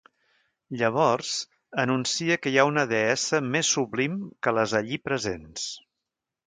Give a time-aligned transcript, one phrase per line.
[0.79, 1.33] Llavors,
[1.83, 5.73] anuncia que hi ha una Deessa més sublim que les allí presents.